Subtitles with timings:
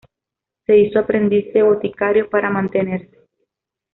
[0.65, 3.27] Se hizo aprendiz de boticario para mantenerse.